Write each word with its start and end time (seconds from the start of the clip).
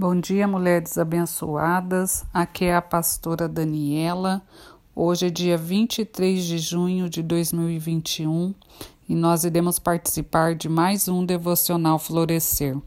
Bom 0.00 0.14
dia, 0.20 0.46
mulheres 0.46 0.96
abençoadas. 0.96 2.24
Aqui 2.32 2.66
é 2.66 2.76
a 2.76 2.80
pastora 2.80 3.48
Daniela. 3.48 4.40
Hoje 4.94 5.26
é 5.26 5.28
dia 5.28 5.58
23 5.58 6.44
de 6.44 6.56
junho 6.56 7.10
de 7.10 7.20
2021 7.20 8.54
e 9.08 9.14
nós 9.16 9.42
iremos 9.42 9.80
participar 9.80 10.54
de 10.54 10.68
mais 10.68 11.08
um 11.08 11.26
devocional 11.26 11.98
Florescer. 11.98 12.78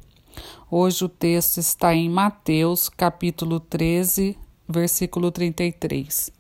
Hoje 0.70 1.04
o 1.04 1.10
texto 1.10 1.58
está 1.58 1.94
em 1.94 2.10
Mateus, 2.10 2.88
capítulo 2.88 3.60
13, 3.60 4.38
versículo 4.66 5.32
33. 5.32 6.32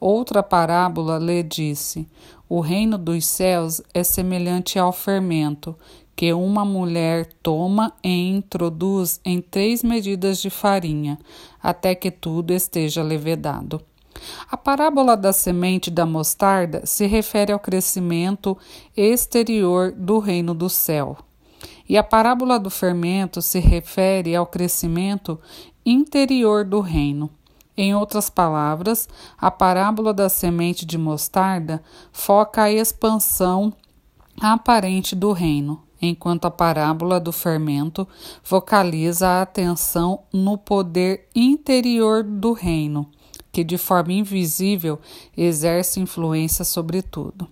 Outra 0.00 0.42
parábola 0.42 1.18
lhe 1.18 1.44
disse: 1.44 2.08
O 2.48 2.58
reino 2.58 2.98
dos 2.98 3.24
céus 3.24 3.80
é 3.94 4.02
semelhante 4.02 4.80
ao 4.80 4.92
fermento 4.92 5.76
que 6.18 6.32
uma 6.32 6.64
mulher 6.64 7.26
toma 7.44 7.92
e 8.02 8.28
introduz 8.28 9.20
em 9.24 9.40
três 9.40 9.84
medidas 9.84 10.42
de 10.42 10.50
farinha, 10.50 11.16
até 11.62 11.94
que 11.94 12.10
tudo 12.10 12.52
esteja 12.52 13.04
levedado. 13.04 13.80
A 14.50 14.56
parábola 14.56 15.16
da 15.16 15.32
semente 15.32 15.92
da 15.92 16.04
mostarda 16.04 16.84
se 16.84 17.06
refere 17.06 17.52
ao 17.52 17.60
crescimento 17.60 18.58
exterior 18.96 19.92
do 19.92 20.18
reino 20.18 20.54
do 20.54 20.68
céu. 20.68 21.16
E 21.88 21.96
a 21.96 22.02
parábola 22.02 22.58
do 22.58 22.68
fermento 22.68 23.40
se 23.40 23.60
refere 23.60 24.34
ao 24.34 24.44
crescimento 24.44 25.38
interior 25.86 26.64
do 26.64 26.80
reino. 26.80 27.30
Em 27.76 27.94
outras 27.94 28.28
palavras, 28.28 29.08
a 29.40 29.52
parábola 29.52 30.12
da 30.12 30.28
semente 30.28 30.84
de 30.84 30.98
mostarda 30.98 31.80
foca 32.10 32.64
a 32.64 32.72
expansão 32.72 33.72
aparente 34.40 35.14
do 35.14 35.30
reino, 35.30 35.84
enquanto 36.00 36.46
a 36.46 36.50
parábola 36.50 37.18
do 37.18 37.32
fermento 37.32 38.06
focaliza 38.42 39.28
a 39.28 39.42
atenção 39.42 40.20
no 40.32 40.56
poder 40.56 41.28
interior 41.34 42.22
do 42.22 42.52
reino, 42.52 43.10
que 43.52 43.64
de 43.64 43.78
forma 43.78 44.12
invisível 44.12 44.98
exerce 45.36 46.00
influência 46.00 46.64
sobre 46.64 47.02
tudo. 47.02 47.48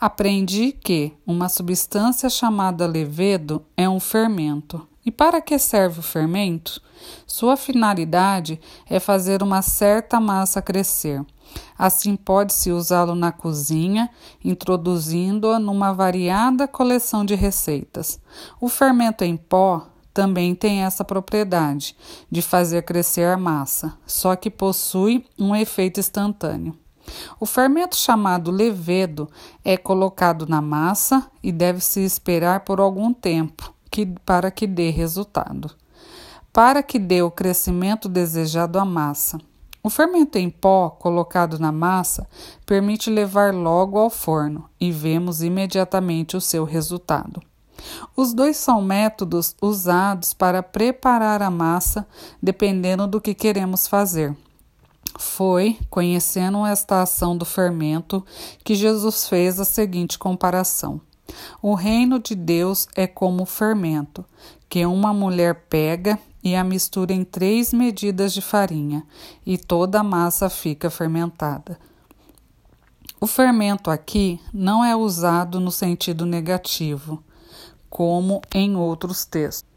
Aprendi 0.00 0.72
que 0.72 1.12
uma 1.26 1.48
substância 1.48 2.28
chamada 2.28 2.86
levedo 2.86 3.62
é 3.76 3.88
um 3.88 4.00
fermento. 4.00 4.86
E 5.04 5.10
para 5.10 5.40
que 5.40 5.58
serve 5.58 5.98
o 5.98 6.02
fermento? 6.02 6.80
Sua 7.26 7.56
finalidade 7.56 8.60
é 8.88 9.00
fazer 9.00 9.42
uma 9.42 9.60
certa 9.60 10.20
massa 10.20 10.62
crescer. 10.62 11.24
Assim, 11.76 12.14
pode-se 12.14 12.70
usá-lo 12.70 13.16
na 13.16 13.32
cozinha, 13.32 14.08
introduzindo-a 14.44 15.58
numa 15.58 15.92
variada 15.92 16.68
coleção 16.68 17.24
de 17.24 17.34
receitas. 17.34 18.20
O 18.60 18.68
fermento 18.68 19.24
em 19.24 19.36
pó 19.36 19.88
também 20.14 20.54
tem 20.54 20.84
essa 20.84 21.04
propriedade 21.04 21.96
de 22.30 22.40
fazer 22.40 22.82
crescer 22.82 23.26
a 23.26 23.36
massa, 23.36 23.98
só 24.06 24.36
que 24.36 24.50
possui 24.50 25.26
um 25.36 25.56
efeito 25.56 25.98
instantâneo. 25.98 26.78
O 27.40 27.46
fermento 27.46 27.96
chamado 27.96 28.52
levedo 28.52 29.28
é 29.64 29.76
colocado 29.76 30.46
na 30.46 30.62
massa 30.62 31.28
e 31.42 31.50
deve-se 31.50 32.00
esperar 32.00 32.60
por 32.60 32.78
algum 32.78 33.12
tempo 33.12 33.71
que, 33.92 34.06
para 34.24 34.50
que 34.50 34.66
dê 34.66 34.88
resultado, 34.88 35.70
para 36.50 36.82
que 36.82 36.98
dê 36.98 37.20
o 37.20 37.30
crescimento 37.30 38.08
desejado 38.08 38.78
à 38.78 38.84
massa. 38.86 39.38
O 39.84 39.90
fermento 39.90 40.38
em 40.38 40.48
pó 40.48 40.88
colocado 40.88 41.58
na 41.58 41.70
massa 41.70 42.26
permite 42.64 43.10
levar 43.10 43.52
logo 43.54 43.98
ao 43.98 44.08
forno 44.08 44.68
e 44.80 44.90
vemos 44.90 45.42
imediatamente 45.42 46.36
o 46.36 46.40
seu 46.40 46.64
resultado. 46.64 47.42
Os 48.16 48.32
dois 48.32 48.56
são 48.56 48.80
métodos 48.80 49.54
usados 49.60 50.32
para 50.32 50.62
preparar 50.62 51.42
a 51.42 51.50
massa 51.50 52.06
dependendo 52.40 53.06
do 53.06 53.20
que 53.20 53.34
queremos 53.34 53.86
fazer. 53.86 54.34
Foi 55.18 55.78
conhecendo 55.90 56.64
esta 56.64 57.02
ação 57.02 57.36
do 57.36 57.44
fermento 57.44 58.24
que 58.64 58.74
Jesus 58.74 59.28
fez 59.28 59.60
a 59.60 59.64
seguinte 59.64 60.18
comparação. 60.18 61.00
O 61.60 61.74
reino 61.74 62.18
de 62.18 62.34
Deus 62.34 62.86
é 62.94 63.06
como 63.06 63.46
fermento, 63.46 64.24
que 64.68 64.84
uma 64.86 65.12
mulher 65.12 65.66
pega 65.68 66.18
e 66.42 66.56
a 66.56 66.64
mistura 66.64 67.12
em 67.12 67.24
três 67.24 67.72
medidas 67.72 68.32
de 68.32 68.40
farinha, 68.40 69.06
e 69.46 69.56
toda 69.56 70.00
a 70.00 70.04
massa 70.04 70.50
fica 70.50 70.90
fermentada. 70.90 71.78
O 73.20 73.26
fermento 73.26 73.90
aqui 73.90 74.40
não 74.52 74.84
é 74.84 74.96
usado 74.96 75.60
no 75.60 75.70
sentido 75.70 76.26
negativo, 76.26 77.22
como 77.88 78.42
em 78.52 78.74
outros 78.74 79.24
textos, 79.24 79.70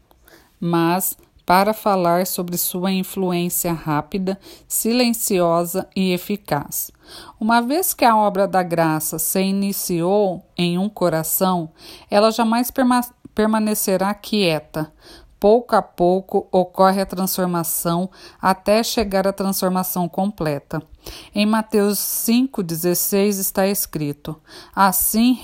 mas 0.58 1.16
para 1.46 1.72
falar 1.72 2.26
sobre 2.26 2.58
sua 2.58 2.90
influência 2.90 3.72
rápida, 3.72 4.38
silenciosa 4.66 5.88
e 5.94 6.12
eficaz. 6.12 6.90
Uma 7.40 7.62
vez 7.62 7.94
que 7.94 8.04
a 8.04 8.16
obra 8.16 8.48
da 8.48 8.64
graça 8.64 9.18
se 9.18 9.40
iniciou 9.40 10.44
em 10.58 10.76
um 10.76 10.88
coração, 10.88 11.70
ela 12.10 12.32
jamais 12.32 12.72
permanecerá 13.32 14.12
quieta, 14.12 14.92
Pouco 15.38 15.76
a 15.76 15.82
pouco 15.82 16.48
ocorre 16.50 17.02
a 17.02 17.06
transformação 17.06 18.10
até 18.40 18.82
chegar 18.82 19.26
à 19.26 19.32
transformação 19.34 20.08
completa. 20.08 20.82
Em 21.34 21.44
Mateus 21.44 21.98
5,16 21.98 23.38
está 23.38 23.66
escrito: 23.66 24.40
Assim 24.74 25.38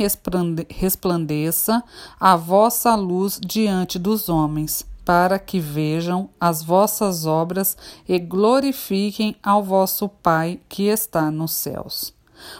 resplandeça 0.70 1.84
a 2.18 2.36
vossa 2.36 2.94
luz 2.94 3.38
diante 3.38 3.98
dos 3.98 4.30
homens, 4.30 4.86
para 5.04 5.38
que 5.38 5.58
vejam 5.58 6.30
as 6.40 6.62
vossas 6.62 7.26
obras 7.26 7.76
e 8.08 8.18
glorifiquem 8.18 9.36
ao 9.42 9.62
vosso 9.62 10.08
Pai 10.08 10.60
que 10.68 10.84
está 10.84 11.30
nos 11.30 11.52
céus. 11.52 12.14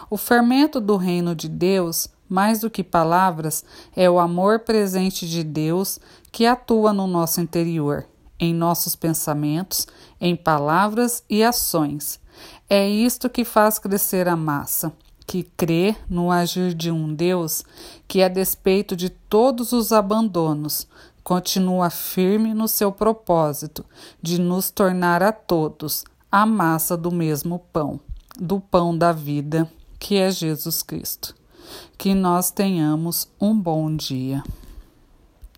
O 0.09 0.17
fermento 0.17 0.79
do 0.79 0.97
reino 0.97 1.35
de 1.35 1.49
Deus 1.49 2.09
mais 2.33 2.61
do 2.61 2.69
que 2.69 2.83
palavras, 2.83 3.63
é 3.95 4.09
o 4.09 4.17
amor 4.17 4.61
presente 4.61 5.29
de 5.29 5.43
Deus 5.43 5.99
que 6.31 6.47
atua 6.47 6.91
no 6.91 7.05
nosso 7.05 7.39
interior, 7.39 8.07
em 8.39 8.51
nossos 8.51 8.95
pensamentos, 8.95 9.85
em 10.19 10.35
palavras 10.35 11.23
e 11.29 11.43
ações. 11.43 12.19
É 12.67 12.89
isto 12.89 13.29
que 13.29 13.45
faz 13.45 13.77
crescer 13.77 14.27
a 14.27 14.35
massa, 14.35 14.91
que 15.27 15.43
crê 15.43 15.95
no 16.09 16.31
agir 16.31 16.73
de 16.73 16.89
um 16.89 17.13
Deus 17.13 17.63
que, 18.07 18.23
a 18.23 18.27
despeito 18.27 18.95
de 18.95 19.09
todos 19.09 19.71
os 19.71 19.91
abandonos, 19.91 20.87
continua 21.23 21.89
firme 21.89 22.53
no 22.53 22.67
seu 22.67 22.91
propósito 22.91 23.85
de 24.21 24.39
nos 24.39 24.69
tornar 24.69 25.23
a 25.23 25.31
todos 25.31 26.03
a 26.31 26.45
massa 26.45 26.97
do 26.97 27.11
mesmo 27.11 27.59
pão, 27.71 27.99
do 28.37 28.59
pão 28.59 28.97
da 28.97 29.11
vida, 29.11 29.69
que 29.99 30.17
é 30.17 30.31
Jesus 30.31 30.81
Cristo. 30.81 31.35
Que 31.97 32.13
nós 32.13 32.51
tenhamos 32.51 33.27
um 33.39 33.57
bom 33.57 33.95
dia. 33.95 34.43